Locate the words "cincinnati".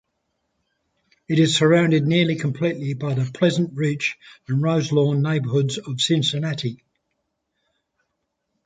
6.01-6.83